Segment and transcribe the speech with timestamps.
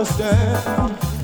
[0.00, 1.19] understand.